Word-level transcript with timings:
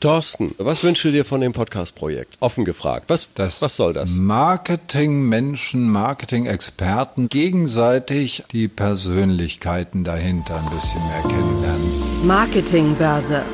Thorsten, 0.00 0.54
was 0.56 0.82
wünschst 0.82 1.04
du 1.04 1.12
dir 1.12 1.26
von 1.26 1.42
dem 1.42 1.52
Podcast-Projekt? 1.52 2.38
Offen 2.40 2.64
gefragt. 2.64 3.10
Was, 3.10 3.34
das 3.34 3.60
was 3.60 3.76
soll 3.76 3.92
das? 3.92 4.12
Marketing-Menschen, 4.12 5.90
Marketing-Experten 5.90 7.28
gegenseitig 7.28 8.42
die 8.50 8.68
Persönlichkeiten 8.68 10.02
dahinter 10.02 10.56
ein 10.56 10.70
bisschen 10.70 11.02
mehr 11.06 11.36
kennenlernen. 11.36 12.26
Marketingbörse. 12.26 13.44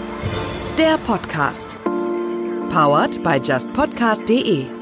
Der 0.79 0.99
Podcast. 0.99 1.67
Powered 2.71 3.25
by 3.25 3.41
justpodcast.de. 3.43 4.76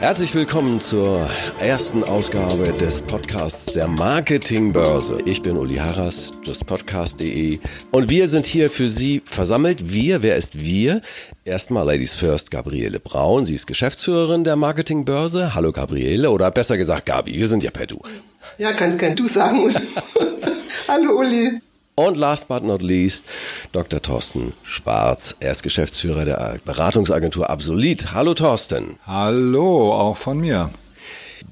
Herzlich 0.00 0.34
willkommen 0.34 0.80
zur 0.80 1.28
ersten 1.58 2.02
Ausgabe 2.04 2.72
des 2.72 3.02
Podcasts 3.02 3.74
der 3.74 3.86
Marketingbörse. 3.86 5.18
Ich 5.26 5.42
bin 5.42 5.58
Uli 5.58 5.76
Harras, 5.76 6.32
justpodcast.de 6.42 7.58
und 7.90 8.08
wir 8.08 8.26
sind 8.26 8.46
hier 8.46 8.70
für 8.70 8.88
Sie 8.88 9.20
versammelt. 9.22 9.92
Wir, 9.92 10.22
wer 10.22 10.36
ist 10.36 10.58
wir? 10.58 11.02
Erstmal 11.44 11.84
Ladies 11.84 12.14
First, 12.14 12.50
Gabriele 12.50 12.98
Braun. 12.98 13.44
Sie 13.44 13.54
ist 13.54 13.66
Geschäftsführerin 13.66 14.42
der 14.42 14.56
Marketingbörse. 14.56 15.54
Hallo 15.54 15.70
Gabriele 15.70 16.30
oder 16.30 16.50
besser 16.50 16.78
gesagt 16.78 17.04
Gabi, 17.04 17.34
wir 17.34 17.46
sind 17.46 17.62
ja 17.62 17.70
per 17.70 17.86
Du. 17.86 18.00
Ja, 18.56 18.72
kannst 18.72 18.98
gern 18.98 19.14
du 19.14 19.28
sagen. 19.28 19.70
Hallo 20.88 21.18
Uli. 21.20 21.60
Und 21.94 22.16
last 22.16 22.48
but 22.48 22.64
not 22.64 22.82
least, 22.82 23.24
Dr. 23.72 24.00
Thorsten 24.00 24.52
Schwarz. 24.62 25.36
Er 25.40 25.52
ist 25.52 25.62
Geschäftsführer 25.62 26.24
der 26.24 26.56
Beratungsagentur 26.64 27.50
Absolut. 27.50 28.12
Hallo 28.12 28.34
Thorsten. 28.34 28.98
Hallo, 29.06 29.92
auch 29.92 30.16
von 30.16 30.38
mir. 30.38 30.70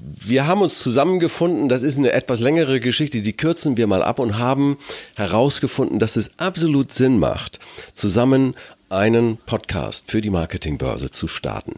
Wir 0.01 0.47
haben 0.47 0.61
uns 0.61 0.79
zusammengefunden, 0.79 1.69
das 1.69 1.81
ist 1.81 1.97
eine 1.97 2.13
etwas 2.13 2.39
längere 2.39 2.79
Geschichte, 2.79 3.21
die 3.21 3.33
kürzen 3.33 3.77
wir 3.77 3.87
mal 3.87 4.03
ab 4.03 4.19
und 4.19 4.37
haben 4.37 4.77
herausgefunden, 5.15 5.99
dass 5.99 6.15
es 6.15 6.31
absolut 6.37 6.91
Sinn 6.91 7.19
macht, 7.19 7.59
zusammen 7.93 8.55
einen 8.89 9.37
Podcast 9.37 10.09
für 10.09 10.21
die 10.21 10.29
Marketingbörse 10.29 11.11
zu 11.11 11.27
starten. 11.27 11.73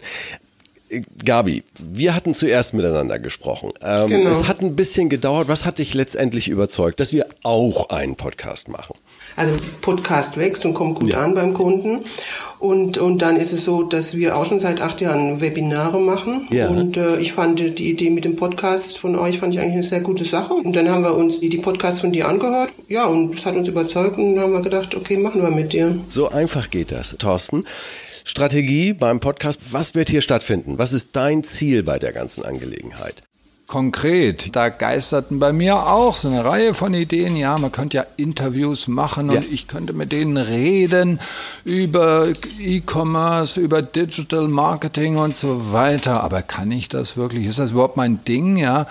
Gabi, 1.23 1.63
wir 1.79 2.15
hatten 2.15 2.33
zuerst 2.33 2.73
miteinander 2.73 3.19
gesprochen. 3.19 3.71
Ähm, 3.81 4.07
genau. 4.07 4.31
Es 4.31 4.47
hat 4.47 4.61
ein 4.61 4.75
bisschen 4.75 5.09
gedauert. 5.09 5.47
Was 5.47 5.65
hat 5.65 5.77
dich 5.77 5.93
letztendlich 5.93 6.49
überzeugt, 6.49 6.99
dass 6.99 7.13
wir 7.13 7.27
auch 7.43 7.89
einen 7.89 8.15
Podcast 8.15 8.67
machen? 8.67 8.95
Also 9.35 9.53
Podcast 9.79 10.37
wächst 10.37 10.65
und 10.65 10.73
kommt 10.73 10.99
gut 10.99 11.11
ja. 11.11 11.21
an 11.21 11.33
beim 11.33 11.53
Kunden. 11.53 12.03
Und, 12.59 12.97
und 12.97 13.21
dann 13.21 13.37
ist 13.37 13.53
es 13.53 13.63
so, 13.65 13.83
dass 13.83 14.15
wir 14.15 14.37
auch 14.37 14.45
schon 14.45 14.59
seit 14.59 14.81
acht 14.81 15.01
Jahren 15.01 15.39
Webinare 15.39 15.99
machen. 15.99 16.47
Ja. 16.51 16.67
Und 16.67 16.97
äh, 16.97 17.17
ich 17.17 17.33
fand 17.33 17.59
die 17.59 17.89
Idee 17.89 18.09
mit 18.09 18.25
dem 18.25 18.35
Podcast 18.35 18.97
von 18.97 19.15
euch 19.15 19.39
fand 19.39 19.53
ich 19.53 19.59
eigentlich 19.59 19.73
eine 19.73 19.83
sehr 19.83 20.01
gute 20.01 20.25
Sache. 20.25 20.53
Und 20.53 20.75
dann 20.75 20.89
haben 20.89 21.03
wir 21.03 21.15
uns 21.15 21.39
die, 21.39 21.49
die 21.49 21.57
Podcasts 21.57 22.01
von 22.01 22.11
dir 22.11 22.27
angehört. 22.27 22.71
Ja, 22.87 23.05
und 23.05 23.35
es 23.35 23.45
hat 23.45 23.55
uns 23.55 23.67
überzeugt 23.67 24.17
und 24.17 24.35
dann 24.35 24.43
haben 24.43 24.53
wir 24.53 24.61
gedacht, 24.61 24.93
okay, 24.95 25.17
machen 25.17 25.41
wir 25.41 25.51
mit 25.51 25.73
dir. 25.73 25.97
So 26.07 26.29
einfach 26.29 26.69
geht 26.69 26.91
das, 26.91 27.15
Thorsten. 27.17 27.63
Strategie 28.23 28.93
beim 28.93 29.19
Podcast. 29.19 29.73
Was 29.73 29.95
wird 29.95 30.09
hier 30.09 30.21
stattfinden? 30.21 30.77
Was 30.77 30.93
ist 30.93 31.15
dein 31.15 31.43
Ziel 31.43 31.83
bei 31.83 31.99
der 31.99 32.13
ganzen 32.13 32.45
Angelegenheit? 32.45 33.23
Konkret, 33.71 34.53
da 34.53 34.67
geisterten 34.67 35.39
bei 35.39 35.53
mir 35.53 35.87
auch 35.87 36.17
so 36.17 36.27
eine 36.27 36.43
Reihe 36.43 36.73
von 36.73 36.93
Ideen. 36.93 37.37
Ja, 37.37 37.57
man 37.57 37.71
könnte 37.71 37.97
ja 37.97 38.05
Interviews 38.17 38.89
machen 38.89 39.29
und 39.29 39.35
ja. 39.35 39.49
ich 39.49 39.69
könnte 39.69 39.93
mit 39.93 40.11
denen 40.11 40.35
reden 40.35 41.21
über 41.63 42.27
E-Commerce, 42.59 43.57
über 43.61 43.81
Digital 43.81 44.49
Marketing 44.49 45.15
und 45.15 45.37
so 45.37 45.71
weiter. 45.71 46.21
Aber 46.21 46.41
kann 46.41 46.69
ich 46.69 46.89
das 46.89 47.15
wirklich? 47.15 47.45
Ist 47.45 47.59
das 47.59 47.71
überhaupt 47.71 47.95
mein 47.95 48.25
Ding? 48.25 48.57
Ja. 48.57 48.87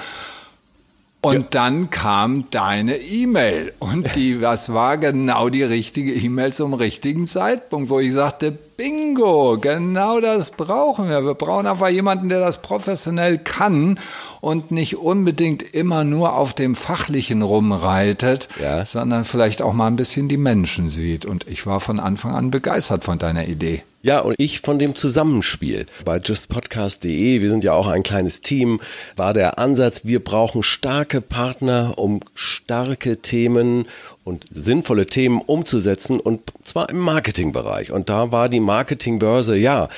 Und 1.22 1.34
ja. 1.34 1.46
dann 1.50 1.90
kam 1.90 2.46
deine 2.50 2.96
E-Mail. 2.96 3.74
Und 3.78 4.16
die, 4.16 4.40
was 4.40 4.72
war 4.72 4.96
genau 4.96 5.50
die 5.50 5.62
richtige 5.62 6.14
E-Mail 6.14 6.52
zum 6.54 6.72
richtigen 6.72 7.26
Zeitpunkt, 7.26 7.90
wo 7.90 8.00
ich 8.00 8.14
sagte, 8.14 8.52
Bingo, 8.52 9.58
genau 9.60 10.20
das 10.20 10.50
brauchen 10.52 11.10
wir. 11.10 11.22
Wir 11.22 11.34
brauchen 11.34 11.66
einfach 11.66 11.90
jemanden, 11.90 12.30
der 12.30 12.40
das 12.40 12.62
professionell 12.62 13.36
kann 13.36 14.00
und 14.40 14.70
nicht 14.70 14.96
unbedingt 14.96 15.62
immer 15.74 16.04
nur 16.04 16.32
auf 16.32 16.54
dem 16.54 16.74
Fachlichen 16.74 17.42
rumreitet, 17.42 18.48
ja. 18.58 18.82
sondern 18.86 19.26
vielleicht 19.26 19.60
auch 19.60 19.74
mal 19.74 19.88
ein 19.88 19.96
bisschen 19.96 20.28
die 20.28 20.38
Menschen 20.38 20.88
sieht. 20.88 21.26
Und 21.26 21.46
ich 21.48 21.66
war 21.66 21.80
von 21.80 22.00
Anfang 22.00 22.34
an 22.34 22.50
begeistert 22.50 23.04
von 23.04 23.18
deiner 23.18 23.46
Idee. 23.46 23.82
Ja, 24.02 24.20
und 24.20 24.34
ich 24.38 24.60
von 24.60 24.78
dem 24.78 24.96
Zusammenspiel. 24.96 25.84
Bei 26.06 26.18
justpodcast.de, 26.18 27.42
wir 27.42 27.50
sind 27.50 27.64
ja 27.64 27.74
auch 27.74 27.86
ein 27.86 28.02
kleines 28.02 28.40
Team, 28.40 28.80
war 29.14 29.34
der 29.34 29.58
Ansatz, 29.58 30.06
wir 30.06 30.24
brauchen 30.24 30.62
starke 30.62 31.20
Partner, 31.20 31.98
um 31.98 32.20
starke 32.34 33.18
Themen 33.20 33.86
und 34.24 34.44
sinnvolle 34.50 35.04
Themen 35.04 35.42
umzusetzen 35.42 36.18
und 36.18 36.40
zwar 36.64 36.88
im 36.88 36.98
Marketingbereich. 36.98 37.92
Und 37.92 38.08
da 38.08 38.32
war 38.32 38.48
die 38.48 38.60
Marketingbörse, 38.60 39.54
ja, 39.56 39.88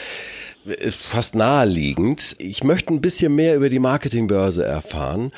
fast 0.91 1.37
naheliegend. 1.37 2.35
Ich 2.39 2.65
möchte 2.65 2.93
ein 2.93 3.01
bisschen 3.01 3.35
mehr 3.35 3.55
über 3.55 3.69
die 3.69 3.79
Marketingbörse 3.79 4.65
erfahren. 4.65 5.31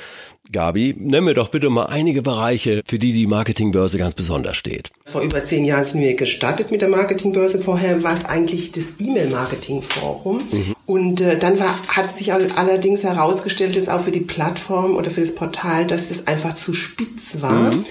Gabi, 0.53 0.94
nenn 0.99 1.25
mir 1.25 1.34
doch 1.34 1.49
bitte 1.49 1.71
mal 1.71 1.87
einige 1.87 2.21
Bereiche, 2.22 2.82
für 2.87 2.99
die 2.99 3.12
die 3.12 3.27
Marketingbörse 3.27 3.97
ganz 3.97 4.15
besonders 4.15 4.56
steht. 4.56 4.91
Vor 5.05 5.22
über 5.22 5.43
zehn 5.43 5.65
Jahren 5.65 5.84
sind 5.84 6.00
wir 6.00 6.15
gestartet 6.15 6.71
mit 6.71 6.82
der 6.82 6.91
Marketingbörse. 6.91 7.62
Vorher 7.62 8.03
war 8.03 8.12
es 8.12 8.25
eigentlich 8.27 8.71
das 8.72 9.00
E-Mail-Marketing-Forum. 9.00 10.43
Mhm. 10.50 10.75
Und 10.87 11.21
äh, 11.22 11.38
dann 11.38 11.59
war, 11.59 11.75
hat 11.88 12.15
sich 12.15 12.32
allerdings 12.32 13.05
herausgestellt, 13.05 13.75
dass 13.77 13.88
auch 13.88 14.00
für 14.00 14.10
die 14.10 14.21
Plattform 14.21 14.97
oder 14.97 15.10
für 15.10 15.21
das 15.21 15.34
Portal, 15.34 15.87
dass 15.87 16.10
das 16.10 16.27
einfach 16.27 16.55
zu 16.55 16.75
spitz 16.75 17.41
war. 17.41 17.72
Mhm. 17.72 17.84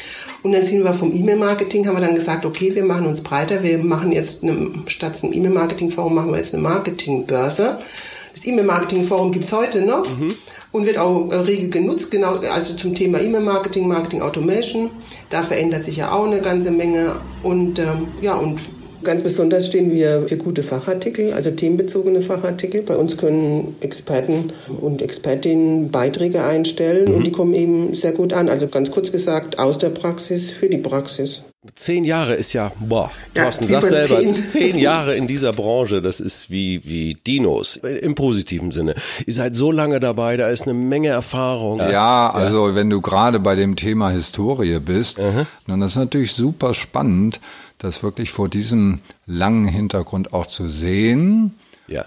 Und 0.44 0.52
dann 0.52 0.64
sind 0.64 0.84
wir 0.84 0.94
vom 0.94 1.12
E-Mail-Marketing, 1.12 1.88
haben 1.88 1.96
wir 1.96 2.06
dann 2.06 2.16
gesagt, 2.16 2.46
okay, 2.46 2.75
wir 2.75 2.84
machen 2.84 3.08
uns 3.08 3.22
breiter. 3.22 3.64
Wir 3.64 3.80
machen 3.80 4.12
jetzt 4.12 4.44
eine, 4.44 4.70
statt 4.88 5.18
einem 5.24 5.34
E-Mail-Marketing-Forum 5.34 6.14
machen 6.14 6.31
wir 6.31 6.38
jetzt 6.38 6.53
eine 6.53 6.62
Marketingbörse. 6.64 7.80
Das 8.33 8.45
E-Mail-Marketing-Forum 8.45 9.31
gibt's 9.31 9.51
heute 9.51 9.81
noch. 9.81 10.07
Mhm 10.09 10.35
und 10.73 10.88
wird 10.88 10.97
auch 10.97 11.31
äh, 11.31 11.35
rege 11.35 11.69
genutzt, 11.69 12.11
genau, 12.11 12.38
also 12.38 12.73
zum 12.73 12.94
Thema 12.94 13.21
E-Mail-Marketing, 13.21 13.88
Marketing 13.88 14.21
Automation. 14.21 14.89
Da 15.29 15.44
verändert 15.44 15.83
sich 15.83 15.97
ja 15.97 16.11
auch 16.11 16.25
eine 16.25 16.41
ganze 16.41 16.72
Menge 16.72 17.16
und 17.43 17.79
ähm, 17.79 18.09
ja, 18.22 18.35
und 18.35 18.59
Ganz 19.03 19.22
besonders 19.22 19.67
stehen 19.67 19.91
wir 19.91 20.29
für 20.29 20.38
gute 20.38 20.63
Fachartikel, 20.63 21.33
also 21.33 21.51
themenbezogene 21.51 22.22
Fachartikel. 22.22 22.83
Bei 22.83 22.95
uns 22.95 23.17
können 23.17 23.75
Experten 23.81 24.53
und 24.79 25.01
Expertinnen 25.01 25.91
Beiträge 25.91 26.41
einstellen 26.41 27.09
mhm. 27.09 27.16
und 27.16 27.27
die 27.27 27.33
kommen 27.33 27.53
eben 27.53 27.93
sehr 27.95 28.13
gut 28.13 28.31
an. 28.31 28.47
Also 28.47 28.69
ganz 28.69 28.91
kurz 28.91 29.11
gesagt, 29.11 29.59
aus 29.59 29.77
der 29.77 29.89
Praxis 29.89 30.51
für 30.51 30.69
die 30.69 30.77
Praxis. 30.77 31.43
Zehn 31.75 32.03
Jahre 32.03 32.34
ist 32.34 32.51
ja, 32.51 32.74
boah, 32.78 33.09
Thorsten, 33.34 33.69
ja, 33.69 33.79
sag 33.79 33.90
selber, 33.90 34.18
zehn. 34.18 34.46
zehn 34.46 34.78
Jahre 34.78 35.16
in 35.16 35.28
dieser 35.28 35.53
Branche, 35.53 36.01
das 36.01 36.19
ist 36.19 36.50
wie, 36.50 36.84
wie 36.84 37.13
Dinos, 37.13 37.78
im 37.78 38.16
positiven 38.16 38.72
Sinne. 38.72 38.96
Ihr 39.25 39.34
seid 39.34 39.56
so 39.56 39.72
lange 39.72 40.02
dabei, 40.02 40.35
da 40.35 40.50
ist 40.50 40.63
eine 40.63 40.73
Menge 40.73 41.07
Erfahrung. 41.07 41.79
Ja, 41.79 41.90
ja 41.90 42.29
also 42.31 42.75
wenn 42.75 42.90
du 42.90 43.00
gerade 43.00 43.40
bei 43.40 43.56
dem 43.56 43.78
Thema 43.78 44.09
Historie 44.09 44.79
bist, 44.79 45.19
mhm. 45.19 45.47
dann 45.66 45.81
ist 45.81 45.96
natürlich 45.96 46.34
super 46.34 46.73
spannend, 46.73 47.40
das 47.78 48.03
wirklich 48.03 48.31
vor 48.31 48.50
diesem 48.50 49.00
langen 49.25 49.66
Hintergrund 49.66 50.34
auch 50.34 50.47
zu 50.47 50.68
sehen, 50.68 51.57
ja. 51.88 52.06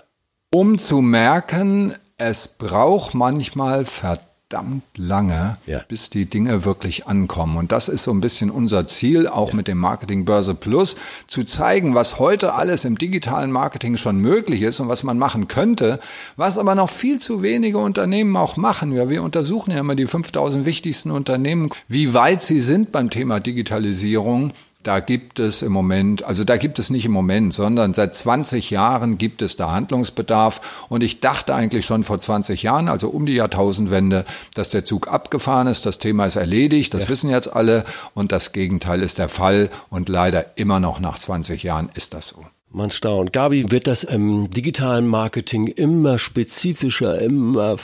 um 0.52 0.76
zu 0.76 1.00
merken, 1.00 1.94
es 2.18 2.46
braucht 2.48 3.14
manchmal 3.14 3.86
verdammt 3.86 4.35
verdammt 4.48 4.84
lange, 4.96 5.58
ja. 5.66 5.80
bis 5.88 6.08
die 6.08 6.26
Dinge 6.26 6.64
wirklich 6.64 7.08
ankommen. 7.08 7.56
Und 7.56 7.72
das 7.72 7.88
ist 7.88 8.04
so 8.04 8.12
ein 8.12 8.20
bisschen 8.20 8.48
unser 8.48 8.86
Ziel, 8.86 9.26
auch 9.26 9.48
ja. 9.48 9.56
mit 9.56 9.66
dem 9.66 9.78
Marketing 9.78 10.24
Börse 10.24 10.54
Plus, 10.54 10.94
zu 11.26 11.42
zeigen, 11.42 11.96
was 11.96 12.20
heute 12.20 12.54
alles 12.54 12.84
im 12.84 12.96
digitalen 12.96 13.50
Marketing 13.50 13.96
schon 13.96 14.18
möglich 14.18 14.62
ist 14.62 14.78
und 14.78 14.88
was 14.88 15.02
man 15.02 15.18
machen 15.18 15.48
könnte, 15.48 15.98
was 16.36 16.58
aber 16.58 16.76
noch 16.76 16.90
viel 16.90 17.18
zu 17.18 17.42
wenige 17.42 17.78
Unternehmen 17.78 18.36
auch 18.36 18.56
machen. 18.56 18.92
Ja, 18.92 19.10
wir 19.10 19.24
untersuchen 19.24 19.72
ja 19.72 19.78
immer 19.78 19.96
die 19.96 20.06
5000 20.06 20.64
wichtigsten 20.64 21.10
Unternehmen, 21.10 21.70
wie 21.88 22.14
weit 22.14 22.40
sie 22.40 22.60
sind 22.60 22.92
beim 22.92 23.10
Thema 23.10 23.40
Digitalisierung 23.40 24.52
da 24.86 25.00
gibt 25.00 25.40
es 25.40 25.62
im 25.62 25.72
Moment, 25.72 26.22
also 26.22 26.44
da 26.44 26.56
gibt 26.56 26.78
es 26.78 26.90
nicht 26.90 27.04
im 27.06 27.12
Moment, 27.12 27.52
sondern 27.52 27.92
seit 27.92 28.14
20 28.14 28.70
Jahren 28.70 29.18
gibt 29.18 29.42
es 29.42 29.56
da 29.56 29.72
Handlungsbedarf. 29.72 30.86
Und 30.88 31.02
ich 31.02 31.18
dachte 31.20 31.54
eigentlich 31.54 31.84
schon 31.84 32.04
vor 32.04 32.20
20 32.20 32.62
Jahren, 32.62 32.88
also 32.88 33.08
um 33.08 33.26
die 33.26 33.34
Jahrtausendwende, 33.34 34.24
dass 34.54 34.68
der 34.68 34.84
Zug 34.84 35.08
abgefahren 35.08 35.66
ist, 35.66 35.86
das 35.86 35.98
Thema 35.98 36.26
ist 36.26 36.36
erledigt, 36.36 36.94
das 36.94 37.04
ja. 37.04 37.08
wissen 37.08 37.30
jetzt 37.30 37.52
alle. 37.52 37.84
Und 38.14 38.30
das 38.30 38.52
Gegenteil 38.52 39.02
ist 39.02 39.18
der 39.18 39.28
Fall. 39.28 39.70
Und 39.90 40.08
leider 40.08 40.56
immer 40.56 40.78
noch 40.78 41.00
nach 41.00 41.18
20 41.18 41.64
Jahren 41.64 41.90
ist 41.94 42.14
das 42.14 42.28
so. 42.28 42.44
Man 42.70 42.90
staunt. 42.90 43.32
Gabi, 43.32 43.70
wird 43.70 43.86
das 43.86 44.04
im 44.04 44.50
digitalen 44.50 45.06
Marketing 45.06 45.66
immer 45.66 46.18
spezifischer, 46.18 47.20
immer 47.20 47.76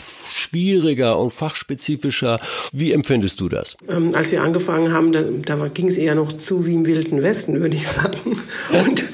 schwieriger 0.53 1.19
und 1.19 1.33
fachspezifischer? 1.33 2.39
Wie 2.73 2.93
empfindest 2.93 3.41
du 3.41 3.49
das? 3.49 3.77
Ähm, 3.89 4.15
als 4.15 4.31
wir 4.33 4.43
angefangen 4.43 4.93
haben, 4.93 5.13
da, 5.13 5.23
da 5.23 5.69
ging 5.69 5.89
es 5.89 5.97
eher 5.97 6.15
noch 6.15 6.33
zu 6.33 6.67
wie 6.67 6.75
im 6.75 6.87
Wilden 6.87 7.23
Westen, 7.23 7.61
würde 7.61 7.77
ich 7.77 7.87
sagen. 7.89 8.39
Und, 8.73 9.05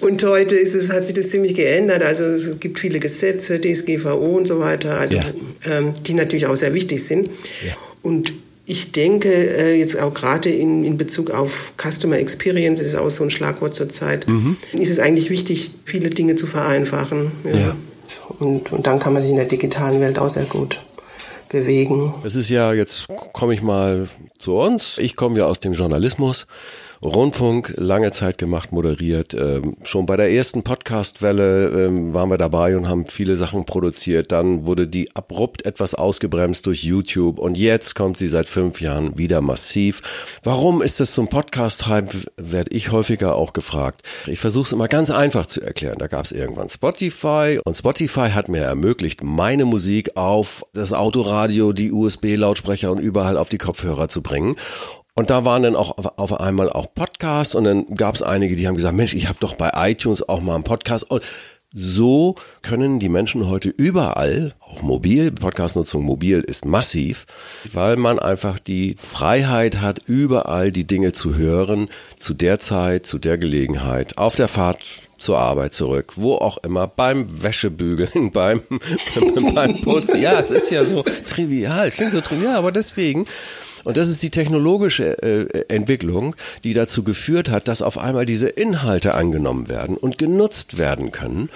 und 0.00 0.22
heute 0.22 0.56
ist 0.56 0.74
es, 0.74 0.90
hat 0.90 1.06
sich 1.06 1.14
das 1.14 1.30
ziemlich 1.30 1.54
geändert. 1.54 2.02
Also 2.02 2.24
es 2.24 2.60
gibt 2.60 2.78
viele 2.78 2.98
Gesetze, 2.98 3.60
DSGVO 3.60 4.36
und 4.36 4.46
so 4.46 4.58
weiter, 4.58 4.98
also, 4.98 5.16
ja. 5.16 5.24
ähm, 5.64 5.92
die 6.06 6.14
natürlich 6.14 6.46
auch 6.46 6.56
sehr 6.56 6.74
wichtig 6.74 7.04
sind. 7.04 7.28
Ja. 7.66 7.74
Und 8.02 8.32
Ich 8.64 8.92
denke, 8.92 9.28
äh, 9.28 9.74
jetzt 9.78 9.98
auch 9.98 10.14
gerade 10.14 10.48
in, 10.48 10.84
in 10.84 10.96
Bezug 10.96 11.30
auf 11.30 11.72
Customer 11.76 12.18
Experience, 12.18 12.80
ist 12.80 12.94
auch 12.94 13.10
so 13.10 13.24
ein 13.24 13.30
Schlagwort 13.30 13.74
zurzeit, 13.74 14.28
mhm. 14.28 14.56
ist 14.72 14.90
es 14.90 14.98
eigentlich 15.00 15.30
wichtig, 15.30 15.72
viele 15.84 16.10
Dinge 16.10 16.36
zu 16.36 16.46
vereinfachen. 16.46 17.32
Ja. 17.44 17.58
ja. 17.58 17.76
Und, 18.38 18.72
und 18.72 18.86
dann 18.86 18.98
kann 18.98 19.12
man 19.12 19.22
sich 19.22 19.30
in 19.30 19.36
der 19.36 19.46
digitalen 19.46 20.00
Welt 20.00 20.18
auch 20.18 20.28
sehr 20.28 20.44
gut 20.44 20.80
bewegen. 21.48 22.14
Es 22.24 22.34
ist 22.34 22.48
ja, 22.48 22.72
jetzt 22.72 23.06
komme 23.32 23.54
ich 23.54 23.62
mal 23.62 24.08
zu 24.38 24.56
uns. 24.56 24.98
Ich 24.98 25.16
komme 25.16 25.38
ja 25.38 25.46
aus 25.46 25.60
dem 25.60 25.74
Journalismus 25.74 26.46
Rundfunk 27.04 27.74
lange 27.76 28.12
Zeit 28.12 28.38
gemacht, 28.38 28.70
moderiert. 28.70 29.34
Ähm, 29.34 29.76
schon 29.82 30.06
bei 30.06 30.16
der 30.16 30.30
ersten 30.30 30.62
Podcastwelle 30.62 31.86
ähm, 31.86 32.14
waren 32.14 32.30
wir 32.30 32.38
dabei 32.38 32.76
und 32.76 32.88
haben 32.88 33.06
viele 33.06 33.34
Sachen 33.34 33.64
produziert. 33.64 34.30
Dann 34.30 34.66
wurde 34.66 34.86
die 34.86 35.14
abrupt 35.16 35.66
etwas 35.66 35.94
ausgebremst 35.94 36.64
durch 36.66 36.84
YouTube 36.84 37.40
und 37.40 37.56
jetzt 37.56 37.96
kommt 37.96 38.18
sie 38.18 38.28
seit 38.28 38.48
fünf 38.48 38.80
Jahren 38.80 39.18
wieder 39.18 39.40
massiv. 39.40 40.02
Warum 40.44 40.80
ist 40.80 41.00
das 41.00 41.12
zum 41.12 41.26
Podcast-Hype, 41.28 42.14
werde 42.36 42.70
ich 42.70 42.92
häufiger 42.92 43.34
auch 43.34 43.52
gefragt. 43.52 44.02
Ich 44.26 44.38
versuche 44.38 44.66
es 44.66 44.72
immer 44.72 44.86
ganz 44.86 45.10
einfach 45.10 45.46
zu 45.46 45.60
erklären. 45.60 45.98
Da 45.98 46.06
gab 46.06 46.24
es 46.24 46.30
irgendwann 46.30 46.68
Spotify 46.68 47.58
und 47.64 47.76
Spotify 47.76 48.30
hat 48.30 48.48
mir 48.48 48.62
ermöglicht, 48.62 49.24
meine 49.24 49.64
Musik 49.64 50.16
auf 50.16 50.64
das 50.72 50.92
Autoradio, 50.92 51.72
die 51.72 51.90
USB-Lautsprecher 51.90 52.92
und 52.92 52.98
überall 52.98 53.36
auf 53.36 53.48
die 53.48 53.58
Kopfhörer 53.58 54.06
zu 54.06 54.22
bringen. 54.22 54.54
Und 55.14 55.28
da 55.28 55.44
waren 55.44 55.62
dann 55.62 55.76
auch 55.76 55.98
auf 56.16 56.40
einmal 56.40 56.70
auch 56.70 56.94
Podcasts 56.94 57.54
und 57.54 57.64
dann 57.64 57.94
gab 57.94 58.14
es 58.14 58.22
einige, 58.22 58.56
die 58.56 58.66
haben 58.66 58.76
gesagt, 58.76 58.96
Mensch, 58.96 59.12
ich 59.12 59.28
habe 59.28 59.38
doch 59.40 59.54
bei 59.54 59.70
iTunes 59.74 60.26
auch 60.26 60.40
mal 60.40 60.54
einen 60.54 60.64
Podcast. 60.64 61.10
Und 61.10 61.22
so 61.70 62.34
können 62.62 62.98
die 62.98 63.08
Menschen 63.08 63.48
heute 63.48 63.68
überall, 63.68 64.54
auch 64.60 64.82
mobil, 64.82 65.30
Podcastnutzung 65.32 66.02
mobil 66.02 66.40
ist 66.40 66.64
massiv, 66.64 67.26
weil 67.72 67.96
man 67.96 68.18
einfach 68.18 68.58
die 68.58 68.94
Freiheit 68.98 69.80
hat, 69.80 70.00
überall 70.06 70.70
die 70.70 70.86
Dinge 70.86 71.12
zu 71.12 71.34
hören, 71.34 71.88
zu 72.16 72.34
der 72.34 72.58
Zeit, 72.58 73.06
zu 73.06 73.18
der 73.18 73.38
Gelegenheit, 73.38 74.18
auf 74.18 74.34
der 74.34 74.48
Fahrt 74.48 74.80
zur 75.22 75.38
Arbeit 75.38 75.72
zurück, 75.72 76.14
wo 76.16 76.34
auch 76.34 76.58
immer, 76.58 76.88
beim 76.88 77.42
Wäschebügeln, 77.42 78.30
beim, 78.32 78.60
beim 79.54 79.80
Putzen. 79.80 80.20
Ja, 80.20 80.40
es 80.40 80.50
ist 80.50 80.70
ja 80.70 80.84
so 80.84 81.04
trivial, 81.26 81.90
klingt 81.90 82.12
so 82.12 82.20
trivial, 82.20 82.56
aber 82.56 82.72
deswegen 82.72 83.26
und 83.84 83.96
das 83.96 84.08
ist 84.08 84.22
die 84.22 84.30
technologische 84.30 85.22
äh, 85.22 85.64
Entwicklung, 85.68 86.36
die 86.64 86.74
dazu 86.74 87.02
geführt 87.02 87.50
hat, 87.50 87.68
dass 87.68 87.82
auf 87.82 87.98
einmal 87.98 88.24
diese 88.24 88.48
Inhalte 88.48 89.14
angenommen 89.14 89.68
werden 89.68 89.96
und 89.96 90.18
genutzt 90.18 90.78
werden 90.78 91.10
können. 91.10 91.48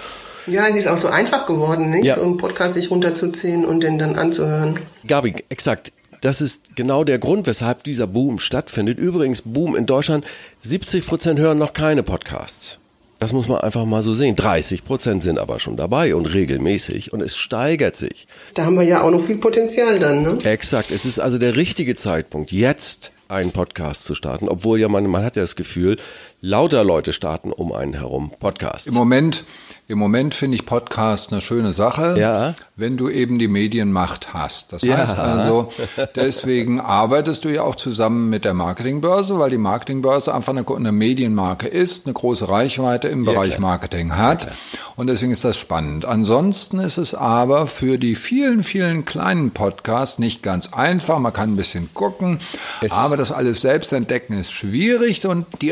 Ja, 0.47 0.67
es 0.67 0.75
ist 0.75 0.87
auch 0.87 0.97
so 0.97 1.07
einfach 1.07 1.45
geworden, 1.45 1.89
nicht? 1.89 2.05
Ja. 2.05 2.15
So 2.15 2.23
einen 2.23 2.37
Podcast 2.37 2.75
sich 2.75 2.89
runterzuziehen 2.89 3.65
und 3.65 3.81
den 3.81 3.99
dann 3.99 4.15
anzuhören. 4.15 4.79
Gabi, 5.05 5.35
exakt. 5.49 5.91
Das 6.21 6.41
ist 6.41 6.61
genau 6.75 7.03
der 7.03 7.19
Grund, 7.19 7.45
weshalb 7.47 7.83
dieser 7.83 8.07
Boom 8.07 8.39
stattfindet. 8.39 8.97
Übrigens, 8.97 9.43
Boom 9.43 9.75
in 9.75 9.85
Deutschland, 9.85 10.25
70 10.61 11.05
Prozent 11.05 11.39
hören 11.39 11.57
noch 11.57 11.73
keine 11.73 12.01
Podcasts. 12.01 12.79
Das 13.19 13.33
muss 13.33 13.47
man 13.47 13.61
einfach 13.61 13.85
mal 13.85 14.03
so 14.03 14.13
sehen. 14.13 14.35
30 14.35 14.83
Prozent 14.83 15.23
sind 15.23 15.39
aber 15.39 15.59
schon 15.59 15.75
dabei 15.75 16.13
und 16.13 16.27
regelmäßig 16.27 17.13
und 17.13 17.21
es 17.21 17.35
steigert 17.35 17.95
sich. 17.95 18.27
Da 18.53 18.65
haben 18.65 18.75
wir 18.75 18.83
ja 18.83 19.01
auch 19.01 19.09
noch 19.09 19.21
viel 19.21 19.37
Potenzial 19.37 19.97
dann, 19.97 20.21
ne? 20.21 20.37
Exakt. 20.43 20.91
Es 20.91 21.03
ist 21.03 21.19
also 21.19 21.37
der 21.37 21.55
richtige 21.55 21.95
Zeitpunkt, 21.95 22.51
jetzt 22.51 23.11
einen 23.27 23.51
Podcast 23.51 24.03
zu 24.03 24.15
starten, 24.15 24.47
obwohl 24.47 24.79
ja 24.79 24.87
man, 24.87 25.05
man 25.07 25.23
hat 25.23 25.35
ja 25.35 25.41
das 25.41 25.55
Gefühl, 25.55 25.97
lauter 26.41 26.83
Leute 26.83 27.13
starten 27.13 27.51
um 27.51 27.71
einen 27.71 27.93
herum 27.93 28.31
Podcasts. 28.39 28.87
Im 28.87 28.93
Moment 28.93 29.43
im 29.89 29.99
Moment 29.99 30.35
finde 30.35 30.55
ich 30.55 30.65
Podcast 30.65 31.31
eine 31.31 31.39
schöne 31.39 31.71
Sache, 31.71 32.19
ja. 32.19 32.53
wenn 32.75 32.97
du 32.97 33.07
eben 33.07 33.39
die 33.39 33.47
Medienmacht 33.47 34.33
hast. 34.33 34.73
Das 34.73 34.81
ja. 34.81 34.97
heißt 34.97 35.17
also, 35.17 35.71
deswegen 36.15 36.81
arbeitest 36.81 37.45
du 37.45 37.49
ja 37.53 37.61
auch 37.61 37.75
zusammen 37.75 38.29
mit 38.29 38.43
der 38.43 38.53
Marketingbörse, 38.53 39.39
weil 39.39 39.49
die 39.49 39.57
Marketingbörse 39.57 40.33
einfach 40.33 40.51
eine, 40.51 40.67
eine 40.67 40.91
Medienmarke 40.91 41.69
ist, 41.69 42.05
eine 42.05 42.13
große 42.13 42.49
Reichweite 42.49 43.07
im 43.07 43.23
ja, 43.23 43.31
Bereich 43.31 43.51
klar. 43.51 43.61
Marketing 43.61 44.17
hat. 44.17 44.49
Und 44.97 45.07
deswegen 45.07 45.31
ist 45.31 45.45
das 45.45 45.57
spannend. 45.57 46.03
Ansonsten 46.03 46.79
ist 46.79 46.97
es 46.97 47.15
aber 47.15 47.65
für 47.65 47.97
die 47.97 48.15
vielen, 48.15 48.63
vielen 48.63 49.05
kleinen 49.05 49.51
Podcasts 49.51 50.19
nicht 50.19 50.43
ganz 50.43 50.73
einfach. 50.73 51.17
Man 51.19 51.31
kann 51.31 51.53
ein 51.53 51.55
bisschen 51.55 51.93
gucken, 51.93 52.41
es 52.81 52.91
aber 52.91 53.15
das 53.15 53.31
alles 53.31 53.61
selbst 53.61 53.93
entdecken 53.93 54.33
ist 54.33 54.51
schwierig 54.51 55.25
und 55.25 55.45
die 55.61 55.69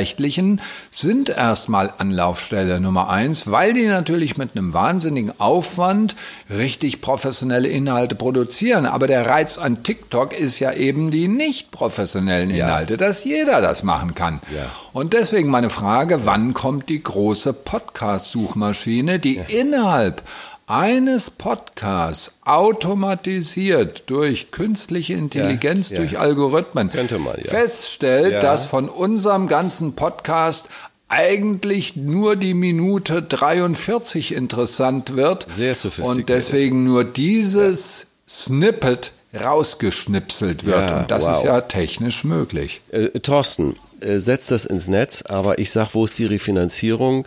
öffentlich-rechtlichen 0.00 0.60
sind 0.90 1.28
erstmal 1.28 1.92
Anlaufstelle 1.98 2.80
Nummer 2.80 3.10
eins, 3.10 3.50
weil 3.50 3.72
die 3.72 3.86
natürlich 3.86 4.36
mit 4.36 4.56
einem 4.56 4.72
wahnsinnigen 4.72 5.32
Aufwand 5.38 6.16
richtig 6.48 7.00
professionelle 7.00 7.68
Inhalte 7.68 8.14
produzieren. 8.14 8.86
Aber 8.86 9.06
der 9.06 9.26
Reiz 9.26 9.58
an 9.58 9.82
TikTok 9.82 10.38
ist 10.38 10.58
ja 10.58 10.72
eben 10.72 11.10
die 11.10 11.28
nicht 11.28 11.70
professionellen 11.70 12.50
Inhalte, 12.50 12.94
ja. 12.94 12.96
dass 12.96 13.24
jeder 13.24 13.60
das 13.60 13.82
machen 13.82 14.14
kann. 14.14 14.40
Ja. 14.54 14.64
Und 14.92 15.12
deswegen 15.12 15.50
meine 15.50 15.70
Frage, 15.70 16.24
wann 16.24 16.54
kommt 16.54 16.88
die 16.88 17.02
große 17.02 17.52
Podcast-Suchmaschine, 17.52 19.18
die 19.18 19.36
ja. 19.36 19.44
innerhalb 19.44 20.22
eines 20.70 21.30
Podcasts 21.30 22.32
automatisiert 22.44 24.04
durch 24.06 24.52
künstliche 24.52 25.14
Intelligenz, 25.14 25.90
ja, 25.90 25.96
ja. 25.96 26.02
durch 26.02 26.18
Algorithmen 26.18 26.90
man, 26.94 27.34
ja. 27.42 27.50
feststellt, 27.50 28.42
dass 28.42 28.66
von 28.66 28.88
unserem 28.88 29.48
ganzen 29.48 29.94
Podcast 29.94 30.68
eigentlich 31.08 31.96
nur 31.96 32.36
die 32.36 32.54
Minute 32.54 33.20
43 33.20 34.32
interessant 34.32 35.16
wird. 35.16 35.46
Sehr 35.50 35.74
sophisticated. 35.74 36.18
Und 36.18 36.28
deswegen 36.28 36.84
nur 36.84 37.02
dieses 37.02 38.06
Snippet 38.28 39.10
rausgeschnipselt 39.34 40.66
wird. 40.66 40.92
Und 40.92 41.10
das 41.10 41.24
wow. 41.24 41.36
ist 41.36 41.44
ja 41.44 41.60
technisch 41.62 42.22
möglich. 42.22 42.80
Äh, 42.92 43.08
Thorsten, 43.18 43.74
äh, 44.00 44.18
setzt 44.18 44.50
das 44.50 44.66
ins 44.66 44.88
Netz, 44.88 45.22
aber 45.22 45.58
ich 45.58 45.70
sag, 45.70 45.94
wo 45.94 46.04
ist 46.04 46.16
die 46.18 46.26
Refinanzierung? 46.26 47.26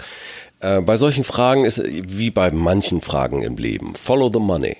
Äh, 0.63 0.81
bei 0.81 0.97
solchen 0.97 1.23
Fragen 1.23 1.65
ist 1.65 1.81
wie 1.85 2.31
bei 2.31 2.49
manchen 2.49 3.01
Fragen 3.01 3.43
im 3.43 3.57
Leben. 3.57 3.93
Follow 3.95 4.31
the 4.31 4.39
money. 4.39 4.77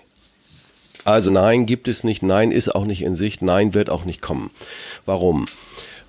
Also 1.06 1.30
nein, 1.30 1.66
gibt 1.66 1.88
es 1.90 2.04
nicht, 2.04 2.24
nein 2.24 2.52
ist 2.52 2.74
auch 2.74 2.86
nicht 2.86 3.04
in 3.04 3.14
Sicht, 3.14 3.42
nein 3.42 3.74
wird 3.74 3.90
auch 3.90 4.06
nicht 4.06 4.22
kommen. 4.22 4.52
Warum? 5.06 5.46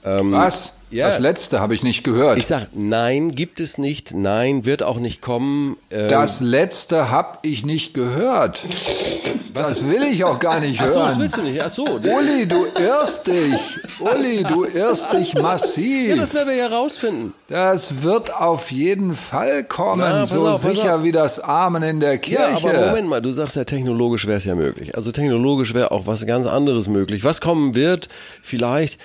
Ähm, 0.05 0.33
Was? 0.33 0.73
Ja. 0.91 1.09
Das 1.09 1.19
letzte 1.19 1.61
habe 1.61 1.75
ich 1.75 1.83
nicht 1.83 2.05
gehört. 2.05 2.39
Ich 2.39 2.47
sage, 2.47 2.69
nein, 2.73 3.33
gibt 3.33 3.59
es 3.59 3.79
nicht, 3.79 4.15
nein, 4.15 4.65
wird 4.65 4.85
auch 4.85 5.01
nicht 5.01 5.23
kommen. 5.23 5.77
Ähm 5.91 6.07
das 6.07 6.39
letzte 6.39 7.11
habe 7.11 7.39
ich 7.43 7.67
nicht 7.67 7.95
gehört. 7.95 8.65
Was? 9.53 9.69
Das 9.69 9.89
will 9.89 10.03
ich 10.03 10.25
auch 10.25 10.39
gar 10.39 10.61
nicht 10.61 10.81
hören. 10.81 10.91
Ach 10.97 11.01
so, 11.01 11.09
das 11.09 11.19
willst 11.19 11.37
du 11.37 11.43
nicht. 11.43 11.61
Ach 11.61 11.71
so. 11.71 11.85
Uli, 11.85 12.47
du 12.47 12.67
irrst 12.79 13.27
dich. 13.27 13.61
Uli, 14.01 14.43
du 14.43 14.65
irrst 14.65 15.13
dich 15.13 15.35
massiv. 15.35 15.95
Ja, 16.15 16.17
das 16.17 16.35
werden 16.35 16.49
wir 16.49 16.57
ja 16.57 16.67
rausfinden. 16.67 17.33
Das 17.49 18.03
wird 18.03 18.35
auf 18.35 18.71
jeden 18.71 19.15
Fall 19.15 19.65
kommen, 19.65 20.01
Na, 20.01 20.27
so 20.27 20.49
auf, 20.49 20.63
sicher 20.63 21.03
wie 21.03 21.13
das 21.13 21.39
Amen 21.39 21.83
in 21.83 22.01
der 22.01 22.19
Kirche. 22.19 22.69
Ja, 22.69 22.79
aber 22.79 22.87
Moment 22.89 23.09
mal, 23.09 23.21
du 23.21 23.31
sagst 23.31 23.57
ja, 23.57 23.65
technologisch 23.65 24.27
wäre 24.27 24.39
es 24.39 24.45
ja 24.45 24.55
möglich. 24.55 24.97
Also 24.97 25.13
technologisch 25.13 25.73
wäre 25.73 25.93
auch 25.93 26.07
was 26.07 26.27
ganz 26.27 26.47
anderes 26.47 26.89
möglich. 26.89 27.25
Was 27.25 27.41
kommen 27.41 27.75
wird, 27.75 28.09
vielleicht 28.43 29.01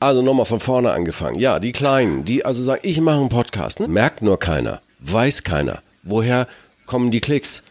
also 0.00 0.22
nochmal 0.22 0.46
von 0.46 0.60
vorne 0.60 0.92
angefangen. 0.92 1.38
Ja, 1.38 1.58
die 1.58 1.72
Kleinen, 1.72 2.24
die 2.24 2.44
also 2.44 2.62
sagen, 2.62 2.80
ich 2.84 3.00
mache 3.00 3.20
einen 3.20 3.28
Podcast. 3.28 3.80
Ne? 3.80 3.88
Merkt 3.88 4.22
nur 4.22 4.38
keiner, 4.38 4.80
weiß 5.00 5.44
keiner. 5.44 5.80
Woher 6.02 6.46
kommen 6.86 7.10
die 7.10 7.20
Klicks? 7.20 7.62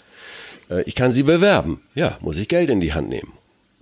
Äh, 0.73 0.83
ich 0.85 0.95
kann 0.95 1.11
sie 1.11 1.23
bewerben. 1.23 1.81
Ja, 1.95 2.17
muss 2.21 2.37
ich 2.37 2.47
Geld 2.47 2.69
in 2.69 2.79
die 2.79 2.93
Hand 2.93 3.09
nehmen. 3.09 3.33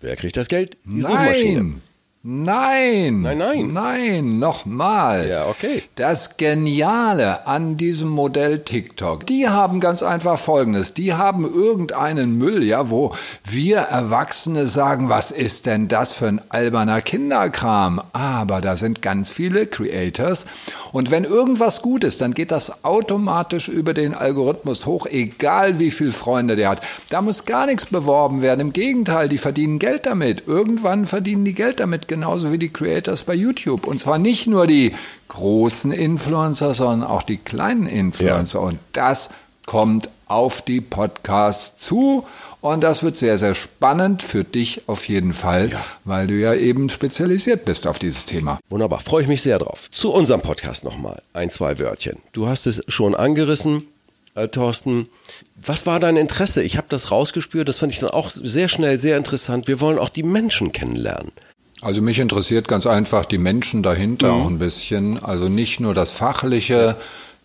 Wer 0.01 0.15
kriegt 0.15 0.37
das 0.37 0.47
Geld? 0.47 0.77
Die 0.83 0.99
Nein. 0.99 1.01
Suchmaschine. 1.01 1.81
Nein, 2.23 3.21
nein, 3.21 3.39
nein, 3.39 3.73
nein, 3.73 4.37
nochmal. 4.37 5.27
Ja, 5.27 5.47
okay. 5.47 5.81
Das 5.95 6.37
Geniale 6.37 7.47
an 7.47 7.77
diesem 7.77 8.09
Modell 8.09 8.59
TikTok, 8.59 9.25
die 9.25 9.49
haben 9.49 9.79
ganz 9.79 10.03
einfach 10.03 10.37
Folgendes. 10.37 10.93
Die 10.93 11.15
haben 11.15 11.45
irgendeinen 11.45 12.37
Müll, 12.37 12.63
ja, 12.63 12.91
wo 12.91 13.15
wir 13.43 13.77
Erwachsene 13.77 14.67
sagen, 14.67 15.09
was 15.09 15.31
ist 15.31 15.65
denn 15.65 15.87
das 15.87 16.11
für 16.11 16.27
ein 16.27 16.41
alberner 16.49 17.01
Kinderkram? 17.01 17.99
Aber 18.13 18.61
da 18.61 18.75
sind 18.75 19.01
ganz 19.01 19.27
viele 19.29 19.65
Creators. 19.65 20.45
Und 20.91 21.09
wenn 21.09 21.23
irgendwas 21.23 21.81
gut 21.81 22.03
ist, 22.03 22.21
dann 22.21 22.35
geht 22.35 22.51
das 22.51 22.85
automatisch 22.85 23.67
über 23.67 23.95
den 23.95 24.13
Algorithmus 24.13 24.85
hoch, 24.85 25.07
egal 25.07 25.79
wie 25.79 25.89
viele 25.89 26.11
Freunde 26.11 26.55
der 26.55 26.69
hat. 26.69 26.81
Da 27.09 27.23
muss 27.23 27.45
gar 27.45 27.65
nichts 27.65 27.87
beworben 27.87 28.43
werden. 28.43 28.59
Im 28.59 28.73
Gegenteil, 28.73 29.27
die 29.27 29.39
verdienen 29.39 29.79
Geld 29.79 30.05
damit. 30.05 30.43
Irgendwann 30.45 31.07
verdienen 31.07 31.45
die 31.45 31.55
Geld 31.55 31.79
damit 31.79 32.10
genauso 32.11 32.51
wie 32.51 32.57
die 32.57 32.67
Creators 32.67 33.23
bei 33.23 33.33
YouTube. 33.33 33.87
Und 33.87 34.01
zwar 34.01 34.17
nicht 34.17 34.45
nur 34.45 34.67
die 34.67 34.93
großen 35.29 35.93
Influencer, 35.93 36.73
sondern 36.73 37.09
auch 37.09 37.23
die 37.23 37.37
kleinen 37.37 37.87
Influencer. 37.87 38.59
Ja. 38.59 38.65
Und 38.65 38.79
das 38.91 39.29
kommt 39.65 40.09
auf 40.27 40.61
die 40.61 40.81
Podcasts 40.81 41.77
zu. 41.77 42.25
Und 42.59 42.81
das 42.83 43.01
wird 43.01 43.15
sehr, 43.15 43.37
sehr 43.37 43.53
spannend 43.53 44.21
für 44.21 44.43
dich 44.43 44.89
auf 44.89 45.07
jeden 45.07 45.31
Fall, 45.31 45.69
ja. 45.71 45.79
weil 46.03 46.27
du 46.27 46.33
ja 46.33 46.53
eben 46.53 46.89
spezialisiert 46.89 47.63
bist 47.63 47.87
auf 47.87 47.97
dieses 47.97 48.25
Thema. 48.25 48.59
Wunderbar, 48.69 48.99
freue 48.99 49.23
ich 49.23 49.29
mich 49.29 49.41
sehr 49.41 49.57
drauf. 49.57 49.89
Zu 49.89 50.11
unserem 50.11 50.41
Podcast 50.41 50.83
nochmal 50.83 51.21
ein, 51.31 51.49
zwei 51.49 51.79
Wörtchen. 51.79 52.17
Du 52.33 52.47
hast 52.47 52.67
es 52.67 52.83
schon 52.89 53.15
angerissen. 53.15 53.87
äh, 54.35 54.49
Thorsten, 54.49 55.07
was 55.55 55.85
war 55.85 56.01
dein 56.01 56.17
Interesse? 56.17 56.61
Ich 56.61 56.75
habe 56.75 56.87
das 56.89 57.11
rausgespürt, 57.11 57.69
das 57.69 57.79
fand 57.79 57.93
ich 57.93 57.99
dann 57.99 58.09
auch 58.09 58.29
sehr 58.29 58.67
schnell 58.67 58.97
sehr 58.97 59.15
interessant. 59.15 59.69
Wir 59.69 59.79
wollen 59.79 59.97
auch 59.97 60.09
die 60.09 60.23
Menschen 60.23 60.71
kennenlernen. 60.73 61.31
Also 61.81 62.01
mich 62.03 62.19
interessiert 62.19 62.67
ganz 62.67 62.85
einfach 62.85 63.25
die 63.25 63.39
Menschen 63.39 63.81
dahinter 63.81 64.33
mhm. 64.33 64.41
auch 64.41 64.47
ein 64.47 64.59
bisschen. 64.59 65.23
Also 65.23 65.49
nicht 65.49 65.79
nur 65.79 65.93
das 65.93 66.11
Fachliche, 66.11 66.95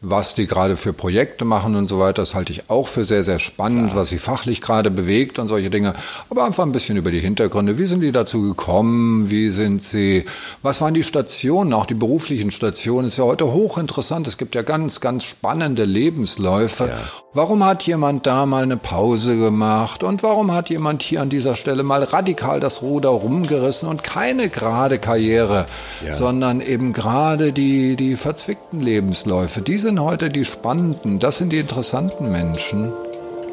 was 0.03 0.35
die 0.35 0.47
gerade 0.47 0.77
für 0.77 0.93
Projekte 0.93 1.47
machen 1.47 1.75
und 1.75 1.89
so 1.89 1.99
weiter, 1.99 2.23
das 2.23 2.35
halte 2.35 2.53
ich 2.53 2.69
auch 2.69 2.87
für 2.87 3.05
sehr, 3.05 3.25
sehr 3.25 3.39
spannend, 3.39 3.91
ja. 3.91 3.97
was 3.97 4.11
sie 4.11 4.19
fachlich 4.19 4.61
gerade 4.61 4.91
bewegt 4.91 5.39
und 5.39 5.49
solche 5.49 5.71
Dinge. 5.71 5.95
Aber 6.29 6.45
einfach 6.45 6.65
ein 6.65 6.73
bisschen 6.73 6.99
über 6.99 7.11
die 7.11 7.19
Hintergründe. 7.19 7.79
Wie 7.79 7.87
sind 7.87 8.01
die 8.01 8.13
dazu 8.13 8.43
gekommen? 8.43 9.31
Wie 9.31 9.49
sind 9.49 9.83
sie? 9.83 10.27
Was 10.63 10.83
waren 10.83 10.93
die 10.93 11.03
Stationen? 11.03 11.73
Auch 11.73 11.87
die 11.87 11.95
beruflichen 11.95 12.51
Stationen 12.51 13.07
ist 13.07 13.17
ja 13.17 13.25
heute 13.25 13.53
hochinteressant. 13.53 14.29
Es 14.29 14.37
gibt 14.37 14.55
ja 14.55 14.63
ganz, 14.63 15.01
ganz 15.01 15.25
spannende 15.25 15.85
Lebensläufe. 15.85 16.89
Ja. 16.89 16.99
Warum 17.33 17.65
hat 17.65 17.83
jemand 17.83 18.27
da 18.27 18.47
mal 18.47 18.63
eine 18.63 18.77
Pause 18.79 19.37
gemacht? 19.37 20.03
Und 20.03 20.23
warum 20.23 20.53
hat 20.53 20.71
jemand 20.71 21.03
hier 21.03 21.21
an 21.21 21.29
dieser 21.29 21.55
Stelle 21.55 21.83
mal 21.83 22.03
radikal 22.03 22.61
das 22.61 22.81
Ruder 22.81 23.11
rumgerissen 23.11 23.89
und 23.89 24.03
keine 24.03 24.49
gerade 24.49 24.99
Karriere, 24.99 25.67
ja. 26.05 26.13
sondern 26.15 26.61
eben 26.61 26.93
gerade 26.93 27.53
die, 27.53 27.97
die 27.97 28.17
verzwickten 28.17 28.81
Lebensläufe? 28.81 29.61
Diese 29.61 29.86
sind 29.87 30.01
heute 30.01 30.31
die 30.31 30.45
spannenden, 30.45 31.21
das 31.21 31.39
sind 31.39 31.53
die 31.53 31.59
interessanten 31.59 32.33
Menschen. 32.33 32.93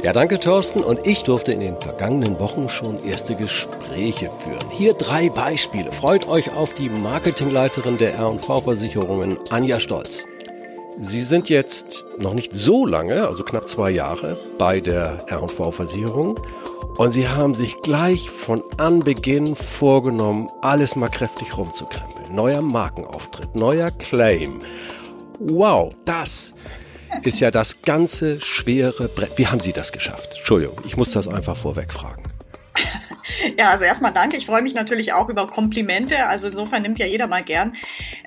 Ja, 0.01 0.13
danke 0.13 0.39
Thorsten. 0.39 0.81
Und 0.81 1.05
ich 1.05 1.21
durfte 1.21 1.51
in 1.51 1.59
den 1.59 1.79
vergangenen 1.79 2.39
Wochen 2.39 2.69
schon 2.69 2.97
erste 2.97 3.35
Gespräche 3.35 4.31
führen. 4.31 4.67
Hier 4.71 4.95
drei 4.95 5.29
Beispiele. 5.29 5.91
Freut 5.91 6.27
euch 6.27 6.51
auf 6.55 6.73
die 6.73 6.89
Marketingleiterin 6.89 7.99
der 7.99 8.15
R&V-Versicherungen, 8.15 9.37
Anja 9.51 9.79
Stolz. 9.79 10.23
Sie 10.97 11.21
sind 11.21 11.49
jetzt 11.49 12.03
noch 12.17 12.33
nicht 12.33 12.55
so 12.55 12.87
lange, 12.87 13.27
also 13.27 13.43
knapp 13.43 13.67
zwei 13.67 13.91
Jahre, 13.91 14.35
bei 14.57 14.79
der 14.79 15.25
R&V-Versicherung. 15.27 16.39
Und 16.97 17.11
Sie 17.11 17.29
haben 17.29 17.53
sich 17.53 17.79
gleich 17.83 18.31
von 18.31 18.63
Anbeginn 18.77 19.55
vorgenommen, 19.55 20.49
alles 20.63 20.95
mal 20.95 21.09
kräftig 21.09 21.55
rumzukrempeln. 21.55 22.33
Neuer 22.33 22.63
Markenauftritt, 22.63 23.55
neuer 23.55 23.91
Claim, 23.91 24.61
Wow, 25.45 25.93
das 26.05 26.53
ist 27.23 27.41
ja 27.41 27.51
das 27.51 27.81
ganze 27.81 28.39
schwere 28.39 29.09
Brett. 29.09 29.37
Wie 29.37 29.47
haben 29.47 29.59
Sie 29.59 29.73
das 29.73 29.91
geschafft? 29.91 30.35
Entschuldigung, 30.37 30.77
ich 30.85 30.95
muss 30.95 31.11
das 31.11 31.27
einfach 31.27 31.57
vorweg 31.57 31.91
fragen. 31.93 32.23
Ja, 33.57 33.71
also 33.71 33.83
erstmal 33.83 34.13
danke. 34.13 34.37
Ich 34.37 34.45
freue 34.45 34.61
mich 34.61 34.73
natürlich 34.73 35.13
auch 35.13 35.27
über 35.27 35.47
Komplimente. 35.47 36.25
Also 36.27 36.47
insofern 36.47 36.81
nimmt 36.81 36.99
ja 36.99 37.05
jeder 37.05 37.27
mal 37.27 37.43
gern. 37.43 37.75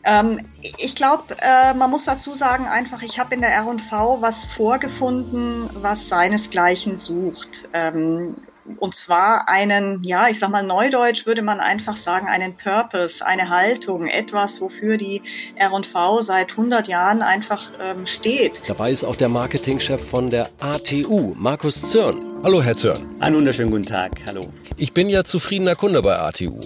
Ähm, 0.04 0.40
ich 0.78 0.94
glaube, 0.94 1.36
äh, 1.40 1.74
man 1.74 1.90
muss 1.90 2.04
dazu 2.04 2.34
sagen, 2.34 2.66
einfach, 2.66 3.02
ich 3.02 3.18
habe 3.18 3.34
in 3.34 3.40
der 3.40 3.50
R&V 3.50 4.20
was 4.20 4.44
vorgefunden, 4.44 5.70
was 5.74 6.08
seinesgleichen 6.08 6.96
sucht. 6.96 7.68
Ähm, 7.72 8.36
und 8.78 8.94
zwar 8.94 9.48
einen, 9.48 10.02
ja, 10.04 10.28
ich 10.28 10.38
sag 10.38 10.50
mal 10.50 10.62
neudeutsch 10.62 11.26
würde 11.26 11.42
man 11.42 11.60
einfach 11.60 11.96
sagen, 11.96 12.26
einen 12.26 12.56
Purpose, 12.56 13.24
eine 13.24 13.48
Haltung, 13.48 14.06
etwas, 14.06 14.60
wofür 14.60 14.96
die 14.96 15.22
R&V 15.56 16.20
seit 16.20 16.50
100 16.50 16.88
Jahren 16.88 17.22
einfach 17.22 17.62
ähm, 17.82 18.06
steht. 18.06 18.62
Dabei 18.66 18.90
ist 18.90 19.04
auch 19.04 19.16
der 19.16 19.28
Marketingchef 19.28 20.08
von 20.08 20.30
der 20.30 20.50
ATU, 20.60 21.34
Markus 21.36 21.90
Zürn. 21.90 22.20
Hallo, 22.42 22.62
Herr 22.62 22.76
Zürn. 22.76 23.06
Einen 23.20 23.36
wunderschönen 23.36 23.70
guten 23.70 23.86
Tag, 23.86 24.12
hallo. 24.26 24.42
Ich 24.76 24.92
bin 24.92 25.08
ja 25.08 25.24
zufriedener 25.24 25.74
Kunde 25.74 26.02
bei 26.02 26.18
ATU. 26.18 26.60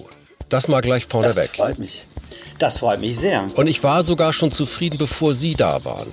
Das 0.48 0.66
mal 0.66 0.80
gleich 0.80 1.06
vorneweg. 1.06 1.48
Das 1.48 1.56
freut 1.56 1.78
mich. 1.78 2.06
Das 2.58 2.78
freut 2.78 3.00
mich 3.00 3.16
sehr. 3.16 3.46
Und 3.54 3.68
ich 3.68 3.82
war 3.82 4.02
sogar 4.02 4.34
schon 4.34 4.50
zufrieden, 4.50 4.98
bevor 4.98 5.32
Sie 5.32 5.54
da 5.54 5.84
waren. 5.84 6.08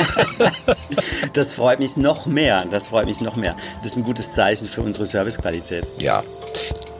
das 1.32 1.52
freut 1.52 1.78
mich 1.78 1.96
noch 1.96 2.26
mehr. 2.26 2.64
Das 2.70 2.88
freut 2.88 3.06
mich 3.06 3.20
noch 3.20 3.36
mehr. 3.36 3.56
Das 3.82 3.92
ist 3.92 3.96
ein 3.96 4.04
gutes 4.04 4.30
Zeichen 4.30 4.66
für 4.66 4.82
unsere 4.82 5.06
Servicequalität. 5.06 5.86
Ja. 5.98 6.22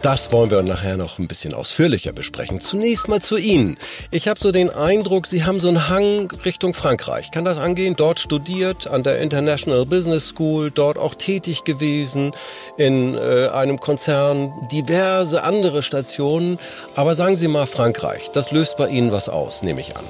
Das 0.03 0.33
wollen 0.33 0.51
wir 0.51 0.65
nachher 0.65 0.97
noch 0.97 1.21
ein 1.21 1.29
bisschen 1.29 1.55
ausführlicher 1.55 2.13
besprechen. 2.13 2.59
Zunächst 2.59 3.07
mal 3.07 3.21
zu 3.21 3.37
Ihnen. 3.37 3.79
Ich 4.11 4.27
habe 4.27 4.39
so 4.39 4.51
den 4.51 4.69
Eindruck, 4.69 5.29
Sie 5.29 5.45
haben 5.45 5.61
so 5.61 5.69
einen 5.69 5.89
Hang 5.89 6.29
Richtung 6.45 6.75
Frankreich. 6.75 7.31
Kann 7.31 7.45
das 7.45 7.57
angehen? 7.57 7.95
Dort 7.97 8.19
studiert, 8.19 8.89
an 8.89 9.05
der 9.05 9.21
International 9.21 9.87
Business 9.87 10.27
School, 10.27 10.73
dort 10.73 10.99
auch 10.99 11.15
tätig 11.15 11.63
gewesen, 11.63 12.33
in 12.77 13.15
äh, 13.15 13.47
einem 13.53 13.79
Konzern, 13.79 14.53
diverse 14.73 15.45
andere 15.45 15.85
Stationen. 15.85 16.59
Aber 16.97 17.15
sagen 17.15 17.37
Sie 17.37 17.47
mal 17.47 17.67
Frankreich, 17.67 18.29
das 18.33 18.51
löst 18.51 18.79
bei 18.79 18.89
Ihnen 18.89 19.13
was 19.13 19.29
aus, 19.29 19.63
nehme 19.63 19.83
ich 19.83 19.97
an. 19.97 20.05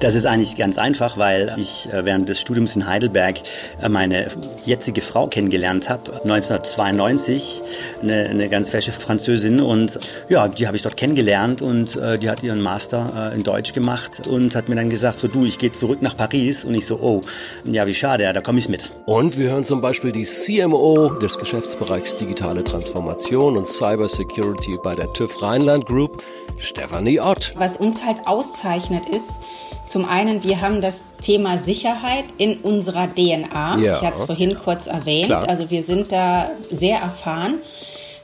Das 0.00 0.14
ist 0.14 0.26
eigentlich 0.26 0.56
ganz 0.56 0.78
einfach, 0.78 1.16
weil 1.16 1.54
ich 1.56 1.88
äh, 1.92 2.04
während 2.04 2.28
des 2.28 2.40
Studiums 2.40 2.76
in 2.76 2.86
Heidelberg 2.86 3.36
äh, 3.82 3.88
meine 3.88 4.26
jetzige 4.64 5.00
Frau 5.00 5.26
kennengelernt 5.26 5.88
habe, 5.88 6.12
1992, 6.22 7.62
eine, 8.02 8.28
eine 8.28 8.48
ganz 8.48 8.68
fesche 8.68 8.92
Französin. 8.92 9.60
Und 9.60 9.98
ja, 10.28 10.48
die 10.48 10.66
habe 10.66 10.76
ich 10.76 10.82
dort 10.82 10.96
kennengelernt 10.96 11.62
und 11.62 11.96
äh, 11.96 12.18
die 12.18 12.30
hat 12.30 12.42
ihren 12.42 12.60
Master 12.60 13.32
äh, 13.32 13.34
in 13.34 13.42
Deutsch 13.42 13.72
gemacht 13.72 14.26
und 14.26 14.54
hat 14.54 14.68
mir 14.68 14.76
dann 14.76 14.90
gesagt, 14.90 15.18
so 15.18 15.28
du, 15.28 15.44
ich 15.44 15.58
gehe 15.58 15.72
zurück 15.72 16.02
nach 16.02 16.16
Paris. 16.16 16.64
Und 16.64 16.74
ich 16.74 16.86
so, 16.86 16.98
oh, 17.00 17.22
ja, 17.64 17.86
wie 17.86 17.94
schade, 17.94 18.24
ja, 18.24 18.32
da 18.32 18.40
komme 18.40 18.58
ich 18.58 18.68
mit. 18.68 18.92
Und 19.06 19.38
wir 19.38 19.50
hören 19.50 19.64
zum 19.64 19.80
Beispiel 19.80 20.12
die 20.12 20.24
CMO 20.24 21.10
des 21.20 21.38
Geschäftsbereichs 21.38 22.16
Digitale 22.16 22.64
Transformation 22.64 23.56
und 23.56 23.66
Cyber 23.66 24.08
Security 24.08 24.78
bei 24.82 24.94
der 24.94 25.12
TÜV 25.12 25.42
Rheinland 25.42 25.86
Group, 25.86 26.22
Stefanie 26.58 27.20
Ott. 27.20 27.52
Was 27.56 27.76
uns 27.76 28.04
halt 28.04 28.26
auszeichnet 28.26 29.06
ist, 29.08 29.40
zum 29.86 30.08
einen, 30.08 30.44
wir 30.44 30.60
haben 30.60 30.80
das 30.80 31.04
Thema 31.20 31.58
Sicherheit 31.58 32.24
in 32.38 32.58
unserer 32.58 33.06
DNA. 33.12 33.78
Ja. 33.78 33.96
Ich 33.96 34.02
hatte 34.02 34.18
es 34.18 34.24
vorhin 34.24 34.56
kurz 34.56 34.86
erwähnt. 34.86 35.26
Klar. 35.26 35.48
Also 35.48 35.70
wir 35.70 35.82
sind 35.82 36.10
da 36.10 36.50
sehr 36.70 36.98
erfahren. 36.98 37.58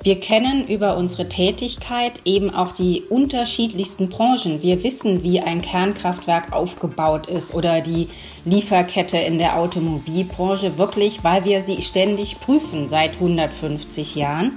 Wir 0.02 0.18
kennen 0.18 0.66
über 0.66 0.96
unsere 0.96 1.28
Tätigkeit 1.28 2.12
eben 2.24 2.48
auch 2.48 2.72
die 2.72 3.02
unterschiedlichsten 3.02 4.08
Branchen. 4.08 4.62
Wir 4.62 4.82
wissen, 4.82 5.22
wie 5.22 5.40
ein 5.40 5.60
Kernkraftwerk 5.60 6.54
aufgebaut 6.54 7.26
ist 7.26 7.52
oder 7.52 7.82
die 7.82 8.08
Lieferkette 8.46 9.18
in 9.18 9.36
der 9.36 9.58
Automobilbranche 9.58 10.78
wirklich, 10.78 11.22
weil 11.22 11.44
wir 11.44 11.60
sie 11.60 11.82
ständig 11.82 12.40
prüfen 12.40 12.88
seit 12.88 13.12
150 13.16 14.14
Jahren. 14.14 14.56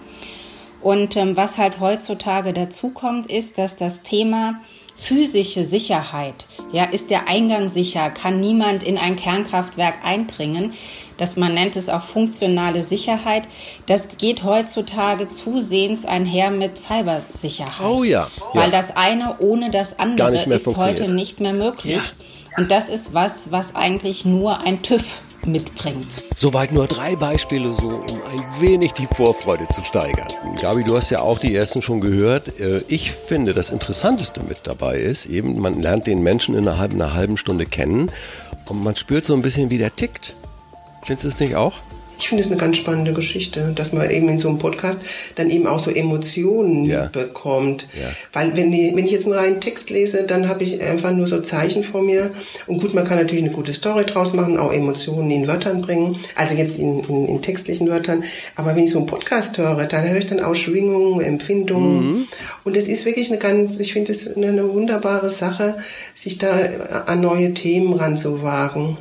Und 0.83 1.15
ähm, 1.15 1.37
was 1.37 1.57
halt 1.57 1.79
heutzutage 1.79 2.53
dazukommt, 2.53 3.31
ist, 3.31 3.57
dass 3.57 3.77
das 3.77 4.03
Thema 4.03 4.59
physische 4.95 5.63
Sicherheit, 5.63 6.45
ja, 6.71 6.85
ist 6.85 7.09
der 7.09 7.27
Eingang 7.27 7.67
sicher, 7.67 8.09
kann 8.09 8.39
niemand 8.39 8.83
in 8.83 8.97
ein 8.97 9.15
Kernkraftwerk 9.15 10.05
eindringen, 10.05 10.73
dass 11.17 11.35
man 11.35 11.53
nennt 11.53 11.75
es 11.75 11.89
auch 11.89 12.01
funktionale 12.01 12.83
Sicherheit, 12.83 13.43
das 13.85 14.17
geht 14.17 14.43
heutzutage 14.43 15.27
zusehends 15.27 16.05
einher 16.05 16.51
mit 16.51 16.77
Cybersicherheit. 16.77 17.89
Oh 17.89 18.03
ja. 18.03 18.29
Weil 18.53 18.71
das 18.71 18.95
eine 18.95 19.37
ohne 19.39 19.71
das 19.71 19.99
andere 19.99 20.37
ist 20.53 20.67
heute 20.77 21.13
nicht 21.13 21.39
mehr 21.39 21.53
möglich. 21.53 21.95
Ja. 21.95 22.01
Und 22.57 22.71
das 22.71 22.87
ist 22.87 23.13
was, 23.13 23.51
was 23.51 23.75
eigentlich 23.75 24.25
nur 24.25 24.59
ein 24.61 24.83
TÜV 24.83 25.21
mitbringt. 25.45 26.23
Soweit 26.35 26.71
nur 26.71 26.87
drei 26.87 27.15
Beispiele, 27.15 27.71
so 27.71 27.87
um 27.87 28.21
ein 28.31 28.61
wenig 28.61 28.93
die 28.93 29.05
Vorfreude 29.05 29.67
zu 29.67 29.83
steigern. 29.83 30.27
Gabi, 30.61 30.83
du 30.83 30.95
hast 30.95 31.09
ja 31.09 31.21
auch 31.21 31.39
die 31.39 31.55
ersten 31.55 31.81
schon 31.81 32.01
gehört. 32.01 32.59
Äh, 32.59 32.81
ich 32.87 33.11
finde, 33.11 33.53
das 33.53 33.69
Interessanteste 33.69 34.41
mit 34.43 34.61
dabei 34.63 34.97
ist, 34.97 35.25
eben, 35.25 35.59
man 35.59 35.79
lernt 35.79 36.07
den 36.07 36.23
Menschen 36.23 36.55
innerhalb 36.55 36.93
einer 36.93 37.13
halben 37.13 37.37
Stunde 37.37 37.65
kennen 37.65 38.11
und 38.67 38.83
man 38.83 38.95
spürt 38.95 39.25
so 39.25 39.33
ein 39.33 39.41
bisschen, 39.41 39.69
wie 39.69 39.77
der 39.77 39.95
tickt. 39.95 40.35
Findest 41.03 41.23
du 41.25 41.27
es 41.29 41.39
nicht 41.39 41.55
auch? 41.55 41.81
Ich 42.23 42.29
finde 42.29 42.41
es 42.41 42.49
eine 42.49 42.57
ganz 42.57 42.77
spannende 42.77 43.11
Geschichte, 43.11 43.73
dass 43.75 43.91
man 43.91 44.09
eben 44.09 44.29
in 44.29 44.37
so 44.37 44.47
einem 44.47 44.57
Podcast 44.57 45.01
dann 45.35 45.49
eben 45.49 45.67
auch 45.67 45.79
so 45.79 45.91
Emotionen 45.91 46.85
ja. 46.85 47.07
bekommt. 47.07 47.89
Ja. 48.01 48.07
Weil 48.31 48.55
wenn, 48.55 48.71
die, 48.71 48.93
wenn 48.95 49.03
ich 49.03 49.11
jetzt 49.11 49.25
einen 49.25 49.35
reinen 49.35 49.59
Text 49.59 49.89
lese, 49.89 50.23
dann 50.23 50.47
habe 50.47 50.63
ich 50.63 50.81
einfach 50.81 51.11
nur 51.11 51.27
so 51.27 51.41
Zeichen 51.41 51.83
vor 51.83 52.01
mir. 52.01 52.31
Und 52.65 52.79
gut, 52.79 52.93
man 52.93 53.03
kann 53.03 53.17
natürlich 53.17 53.43
eine 53.43 53.51
gute 53.51 53.73
Story 53.73 54.05
draus 54.05 54.33
machen, 54.33 54.57
auch 54.57 54.71
Emotionen 54.71 55.29
in 55.31 55.47
Wörtern 55.49 55.81
bringen. 55.81 56.17
Also 56.35 56.53
jetzt 56.53 56.79
in, 56.79 57.03
in, 57.03 57.25
in 57.25 57.41
textlichen 57.41 57.89
Wörtern. 57.89 58.23
Aber 58.55 58.73
wenn 58.73 58.85
ich 58.85 58.91
so 58.91 58.99
einen 58.99 59.07
Podcast 59.07 59.57
höre, 59.57 59.85
dann 59.85 60.07
höre 60.07 60.19
ich 60.19 60.27
dann 60.27 60.39
auch 60.39 60.55
Schwingungen, 60.55 61.19
Empfindungen. 61.19 62.05
Mhm. 62.05 62.27
Und 62.63 62.77
es 62.77 62.87
ist 62.87 63.05
wirklich 63.05 63.31
eine 63.31 63.37
ganz, 63.37 63.81
ich 63.81 63.91
finde 63.91 64.13
es 64.13 64.33
eine, 64.33 64.47
eine 64.47 64.73
wunderbare 64.73 65.29
Sache, 65.29 65.75
sich 66.15 66.37
da 66.37 66.51
an 67.05 67.19
neue 67.19 67.53
Themen 67.53 67.91
ranzuwagen. 67.95 68.97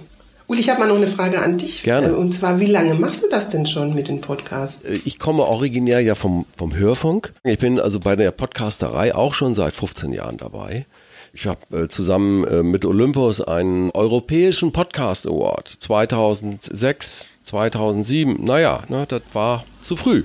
Uli, 0.52 0.61
ich 0.61 0.68
habe 0.68 0.80
mal 0.80 0.88
noch 0.88 0.97
eine 0.97 1.06
Frage 1.06 1.40
an 1.40 1.56
dich. 1.56 1.82
Gerne. 1.82 2.09
Äh, 2.09 2.11
und 2.11 2.30
zwar, 2.30 2.61
wie 2.61 2.66
lange 2.66 2.92
machst 2.92 3.23
du 3.23 3.28
das 3.30 3.49
denn 3.49 3.64
schon 3.64 3.94
mit 3.94 4.09
den 4.09 4.21
Podcasts? 4.21 4.82
Äh, 4.82 5.00
ich 5.06 5.18
komme 5.18 5.44
originär 5.44 6.00
ja 6.00 6.14
vom, 6.14 6.44
vom 6.59 6.76
Hörfunk. 6.76 7.32
Ich 7.42 7.59
bin 7.59 7.80
also 7.80 8.00
bei 8.00 8.16
der 8.16 8.32
Podcasterei 8.32 9.14
auch 9.14 9.32
schon 9.32 9.54
seit 9.54 9.75
15 9.75 10.12
Jahren 10.12 10.37
dabei. 10.37 10.85
Ich 11.32 11.47
habe 11.47 11.85
äh, 11.85 11.88
zusammen 11.88 12.44
äh, 12.44 12.62
mit 12.62 12.85
Olympus 12.85 13.40
einen 13.40 13.92
europäischen 13.92 14.73
Podcast 14.73 15.26
Award 15.26 15.78
2006, 15.80 17.25
2007. 17.44 18.44
Naja, 18.44 18.82
ne, 18.90 19.06
das 19.09 19.23
war 19.32 19.64
zu 19.80 19.97
früh. 19.97 20.25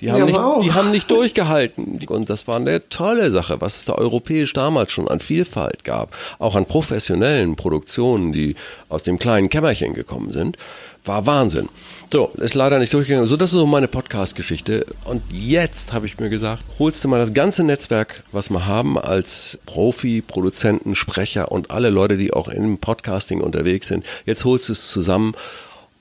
Die 0.00 0.10
haben, 0.10 0.18
ja, 0.18 0.24
nicht, 0.26 0.38
wow. 0.38 0.62
die 0.62 0.72
haben 0.72 0.90
nicht 0.90 1.10
durchgehalten. 1.10 2.00
Und 2.08 2.28
das 2.28 2.46
war 2.46 2.56
eine 2.56 2.86
tolle 2.88 3.30
Sache, 3.30 3.60
was 3.60 3.76
es 3.76 3.84
da 3.86 3.94
europäisch 3.94 4.52
damals 4.52 4.92
schon 4.92 5.08
an 5.08 5.20
Vielfalt 5.20 5.84
gab. 5.84 6.16
Auch 6.38 6.54
an 6.54 6.66
professionellen 6.66 7.56
Produktionen, 7.56 8.32
die 8.32 8.56
aus 8.88 9.04
dem 9.04 9.18
kleinen 9.18 9.48
Kämmerchen 9.48 9.94
gekommen 9.94 10.32
sind. 10.32 10.58
War 11.04 11.24
Wahnsinn. 11.24 11.68
So, 12.12 12.30
ist 12.36 12.54
leider 12.54 12.78
nicht 12.78 12.92
durchgegangen. 12.92 13.26
So, 13.26 13.36
das 13.36 13.52
ist 13.52 13.58
so 13.58 13.66
meine 13.66 13.88
Podcast-Geschichte. 13.88 14.86
Und 15.04 15.22
jetzt 15.32 15.92
habe 15.92 16.06
ich 16.06 16.18
mir 16.18 16.28
gesagt, 16.28 16.62
holst 16.78 17.02
du 17.02 17.08
mal 17.08 17.18
das 17.18 17.32
ganze 17.32 17.62
Netzwerk, 17.62 18.22
was 18.32 18.50
wir 18.50 18.66
haben 18.66 18.98
als 18.98 19.58
Profi, 19.66 20.20
Produzenten, 20.20 20.94
Sprecher 20.94 21.50
und 21.50 21.70
alle 21.70 21.90
Leute, 21.90 22.16
die 22.16 22.32
auch 22.32 22.48
im 22.48 22.78
Podcasting 22.78 23.40
unterwegs 23.40 23.88
sind. 23.88 24.04
Jetzt 24.24 24.44
holst 24.44 24.68
du 24.68 24.72
es 24.72 24.88
zusammen 24.88 25.34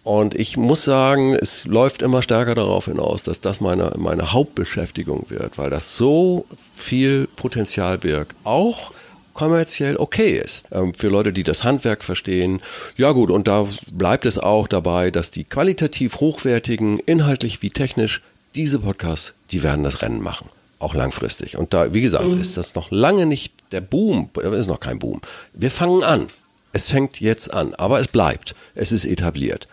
und 0.06 0.36
ich 0.36 0.56
muss 0.56 0.84
sagen, 0.84 1.34
es 1.34 1.66
läuft 1.66 2.04
immer 2.04 2.22
stärker 2.22 2.54
darauf 2.54 2.86
hinaus, 2.86 3.24
dass 3.24 3.42
das 3.42 3.60
meine, 3.60 3.92
meine 3.98 4.34
Hauptbeschäftigung 4.34 5.26
wird, 5.30 5.58
weil 5.58 5.72
das 5.72 5.98
so 5.98 6.46
viel 6.76 7.28
Potenzial 7.36 7.98
birgt. 7.98 8.36
Auch 8.44 8.92
kommerziell 9.34 9.98
okay 9.98 10.40
ist. 10.40 10.68
Ähm, 10.72 10.94
für 10.94 11.08
Leute, 11.08 11.34
die 11.34 11.42
das 11.42 11.64
Handwerk 11.64 12.04
verstehen. 12.04 12.62
Ja 12.96 13.14
gut, 13.14 13.32
und 13.32 13.48
da 13.48 13.66
bleibt 13.92 14.28
es 14.28 14.38
auch 14.38 14.68
dabei, 14.68 15.10
dass 15.10 15.32
die 15.32 15.44
qualitativ 15.44 16.20
hochwertigen, 16.20 17.00
inhaltlich 17.00 17.64
wie 17.64 17.72
technisch, 17.72 18.22
diese 18.54 18.78
Podcasts, 18.78 19.34
die 19.50 19.64
werden 19.64 19.84
das 19.84 20.04
Rennen 20.04 20.22
machen. 20.22 20.50
Auch 20.78 20.94
langfristig. 20.94 21.58
Und 21.58 21.74
da, 21.74 21.96
wie 21.96 22.02
gesagt, 22.02 22.26
mhm. 22.26 22.40
ist 22.40 22.58
das 22.58 22.76
noch 22.76 22.92
lange 22.92 23.26
nicht 23.26 23.56
der 23.72 23.82
Boom, 23.82 24.30
ist 24.36 24.68
noch 24.68 24.80
kein 24.80 25.00
Boom. 25.00 25.20
Wir 25.54 25.72
fangen 25.72 26.04
an. 26.04 26.28
Es 26.76 26.90
fängt 26.90 27.22
jetzt 27.22 27.54
an, 27.54 27.74
aber 27.76 28.02
es 28.02 28.10
bleibt. 28.10 28.54
Es 28.76 28.92
ist 28.92 29.06
etabliert. 29.06 29.70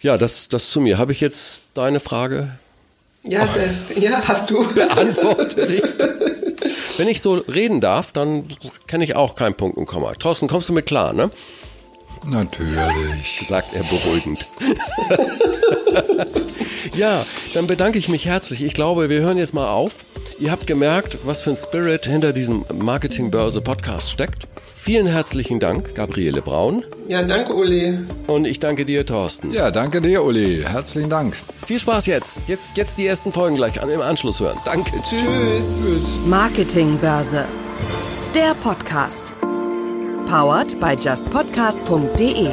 Ja, 0.00 0.18
das, 0.18 0.48
das 0.48 0.70
zu 0.70 0.80
mir. 0.80 0.98
Habe 0.98 1.12
ich 1.12 1.20
jetzt 1.20 1.62
deine 1.74 2.00
Frage? 2.00 2.58
Ja, 3.22 3.46
oh. 3.46 4.00
ja 4.00 4.20
hast 4.26 4.50
du. 4.50 4.66
Beantwortet. 4.74 5.80
Wenn 6.96 7.06
ich 7.06 7.22
so 7.22 7.34
reden 7.34 7.80
darf, 7.80 8.10
dann 8.10 8.48
kenne 8.88 9.04
ich 9.04 9.14
auch 9.14 9.36
keinen 9.36 9.54
Punkt 9.54 9.78
und 9.78 9.86
Komma. 9.86 10.12
Thorsten, 10.14 10.48
kommst 10.48 10.68
du 10.68 10.72
mit 10.72 10.86
klar, 10.86 11.12
ne? 11.12 11.30
Natürlich. 12.24 13.44
Sagt 13.46 13.72
er 13.76 13.84
beruhigend. 13.84 14.48
ja, 16.96 17.24
dann 17.54 17.68
bedanke 17.68 18.00
ich 18.00 18.08
mich 18.08 18.26
herzlich. 18.26 18.60
Ich 18.64 18.74
glaube, 18.74 19.08
wir 19.08 19.20
hören 19.20 19.38
jetzt 19.38 19.54
mal 19.54 19.68
auf. 19.68 20.04
Ihr 20.40 20.50
habt 20.50 20.66
gemerkt, 20.66 21.18
was 21.22 21.42
für 21.42 21.50
ein 21.50 21.56
Spirit 21.56 22.06
hinter 22.06 22.32
diesem 22.32 22.64
Marketingbörse 22.74 23.60
Podcast 23.60 24.10
steckt. 24.10 24.48
Vielen 24.82 25.06
herzlichen 25.06 25.60
Dank, 25.60 25.94
Gabriele 25.94 26.42
Braun. 26.42 26.84
Ja, 27.06 27.22
danke, 27.22 27.54
Uli. 27.54 28.00
Und 28.26 28.46
ich 28.46 28.58
danke 28.58 28.84
dir, 28.84 29.06
Thorsten. 29.06 29.52
Ja, 29.52 29.70
danke 29.70 30.00
dir, 30.00 30.24
Uli. 30.24 30.64
Herzlichen 30.66 31.08
Dank. 31.08 31.36
Viel 31.64 31.78
Spaß 31.78 32.06
jetzt. 32.06 32.40
Jetzt, 32.48 32.76
jetzt 32.76 32.98
die 32.98 33.06
ersten 33.06 33.30
Folgen 33.30 33.54
gleich 33.54 33.80
an, 33.80 33.90
im 33.90 34.00
Anschluss 34.00 34.40
hören. 34.40 34.58
Danke. 34.64 34.90
Tschüss. 35.08 35.82
Tschüss. 35.84 36.08
Marketingbörse. 36.26 37.44
Der 38.34 38.54
Podcast. 38.54 39.22
Powered 40.26 40.80
by 40.80 40.96
justpodcast.de 41.00 42.50